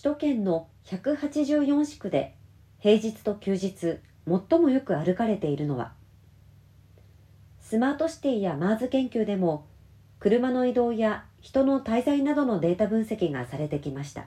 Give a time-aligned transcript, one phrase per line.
[0.00, 2.36] 首都圏の184市区で
[2.78, 5.92] 平日と休日最もよく歩かれているのは
[7.58, 9.66] スマートシティやマーズ研究でも
[10.20, 14.26] 車の移動や人の滞在などのデータ分析がされてきました。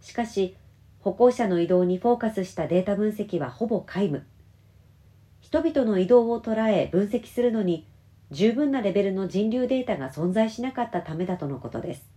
[0.00, 0.56] しかし
[0.98, 4.26] 歩行者の移動にフォーカスしたデータ分析はほぼ皆無。
[5.42, 7.86] 人々の移動を捉え分析するのに
[8.32, 12.13] 十分なレベルの人流データが存在しなかったためだとのことです。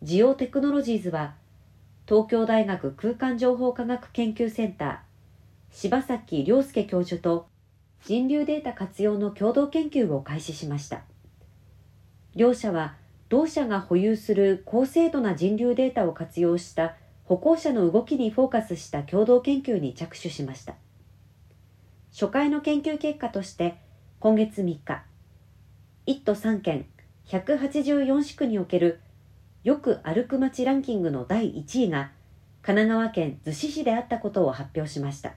[0.00, 1.34] ジオテクノロジーズは
[2.06, 7.48] 東京大学空間情報科学研究センター柴崎亮介教授と
[8.04, 11.02] 人流データ活用の共同研究を開始しました。
[12.36, 12.94] 両社は
[13.28, 20.76] 同社が保有する高精度な人流データを活用した歩行者の動きにフォーカスした共同研究に着手しました。
[22.12, 23.76] 初回の研究結果として
[24.20, 25.02] 今月3日
[26.06, 26.86] 1都3県
[27.26, 29.00] 184市区における
[29.68, 32.10] よく歩く街ランキングの第1位が
[32.62, 35.34] 神奈川県逗子市であったことを発表しました。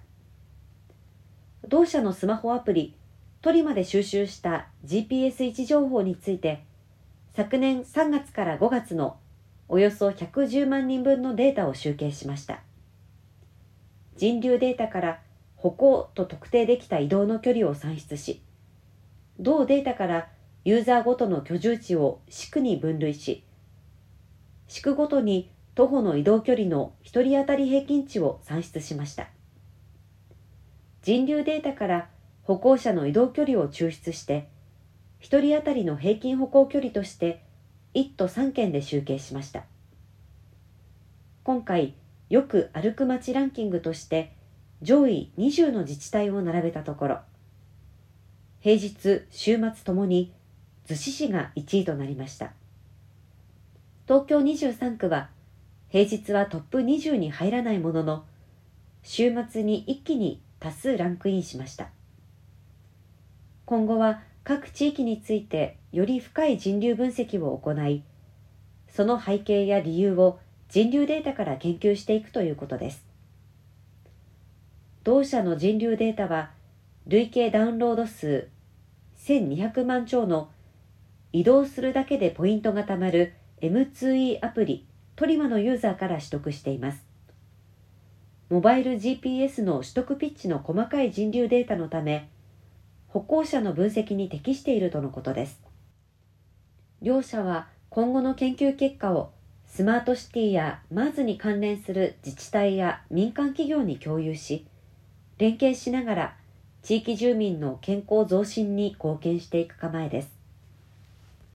[1.68, 2.96] 同社のスマホアプリ
[3.42, 6.64] トリマで収集した GPS 位置情報について
[7.36, 9.18] 昨年3月から5月の
[9.68, 12.62] およそ110万人分のデータを集計しました。
[14.16, 15.20] 人流データから
[15.58, 18.42] 歩行と特定できた移動の距離を算出し
[19.42, 20.30] 同データから
[20.64, 23.44] ユーザーごとの居住地を市区に分類し
[24.72, 29.28] 地区ごとに徒歩の移動距離の1人当たり平均値を算出しました。
[31.02, 32.10] 人流データから
[32.44, 34.48] 歩行者の移動距離を抽出して
[35.20, 37.44] 1人当たりの平均歩行距離として
[37.96, 39.66] 1都3県で集計しました。
[41.44, 41.94] 今回
[42.30, 44.34] よく歩く街ランキングとして
[44.82, 47.20] 上位20の自治体を並べたところ
[48.62, 50.34] 平日週末ともに
[50.88, 52.54] 逗子市が1位となりました。
[54.12, 55.30] 東京23区は
[55.88, 58.26] 平日はトップ20に入らないものの
[59.04, 61.92] 週末に一気に多数ランクインしました。
[63.64, 68.04] 今後は各地域についてより深い人流分析を行い
[68.90, 73.06] その背景や理由を人流データから研究していくということです。
[75.06, 76.52] 同社の人流データは
[77.08, 78.50] 累計ダウンロード数
[79.26, 80.50] 1200万兆の
[81.32, 87.06] 移動するだけでポイントが貯まる M2E アプリトリマのユーザーから取得しています。
[88.50, 92.28] モバイル GPS の取得ピッチの細かい人流データのため
[93.08, 95.62] 歩行者の分析に適しているとのことです。
[97.04, 99.32] 両社は今後の研究結果を
[99.68, 104.66] スマートシティや MARS に関連する自治体や民間企業に共有し
[105.38, 106.36] 連携しながら
[106.82, 110.41] 地域住民の健康増進に貢献していく構えです。